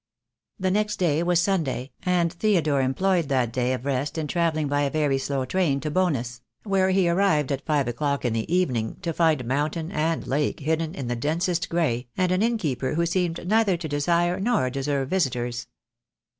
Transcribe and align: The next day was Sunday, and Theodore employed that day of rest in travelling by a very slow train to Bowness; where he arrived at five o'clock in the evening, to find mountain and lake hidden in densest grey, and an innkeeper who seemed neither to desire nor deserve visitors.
The 0.59 0.71
next 0.71 0.97
day 0.97 1.21
was 1.21 1.39
Sunday, 1.39 1.91
and 2.01 2.33
Theodore 2.33 2.81
employed 2.81 3.29
that 3.29 3.53
day 3.53 3.71
of 3.73 3.85
rest 3.85 4.17
in 4.17 4.25
travelling 4.25 4.67
by 4.67 4.81
a 4.81 4.89
very 4.89 5.19
slow 5.19 5.45
train 5.45 5.79
to 5.81 5.91
Bowness; 5.91 6.41
where 6.63 6.89
he 6.89 7.07
arrived 7.07 7.51
at 7.51 7.63
five 7.67 7.87
o'clock 7.87 8.25
in 8.25 8.33
the 8.33 8.51
evening, 8.51 8.97
to 9.03 9.13
find 9.13 9.45
mountain 9.45 9.91
and 9.91 10.25
lake 10.25 10.61
hidden 10.61 10.95
in 10.95 11.07
densest 11.19 11.69
grey, 11.69 12.07
and 12.17 12.31
an 12.31 12.41
innkeeper 12.41 12.95
who 12.95 13.05
seemed 13.05 13.45
neither 13.47 13.77
to 13.77 13.87
desire 13.87 14.39
nor 14.39 14.71
deserve 14.71 15.07
visitors. 15.09 15.67